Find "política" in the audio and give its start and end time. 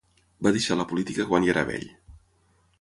0.93-1.27